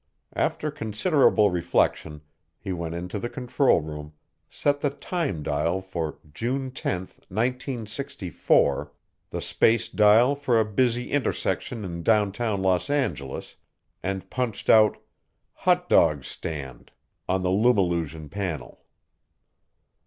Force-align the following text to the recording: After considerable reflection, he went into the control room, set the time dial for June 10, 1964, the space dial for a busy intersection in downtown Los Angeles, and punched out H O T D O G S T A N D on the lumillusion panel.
After 0.35 0.71
considerable 0.71 1.51
reflection, 1.51 2.21
he 2.57 2.73
went 2.73 2.95
into 2.95 3.19
the 3.19 3.29
control 3.29 3.81
room, 3.81 4.13
set 4.49 4.79
the 4.79 4.89
time 4.89 5.43
dial 5.43 5.79
for 5.79 6.17
June 6.33 6.71
10, 6.71 7.01
1964, 7.29 8.93
the 9.29 9.41
space 9.41 9.89
dial 9.89 10.33
for 10.33 10.59
a 10.59 10.65
busy 10.65 11.11
intersection 11.11 11.85
in 11.85 12.01
downtown 12.01 12.63
Los 12.63 12.89
Angeles, 12.89 13.57
and 14.01 14.27
punched 14.31 14.71
out 14.71 14.95
H 15.67 15.67
O 15.67 15.75
T 15.75 15.81
D 15.89 15.95
O 15.95 16.13
G 16.15 16.19
S 16.21 16.35
T 16.35 16.49
A 16.49 16.51
N 16.51 16.77
D 16.85 16.93
on 17.29 17.43
the 17.43 17.51
lumillusion 17.51 18.27
panel. 18.27 18.83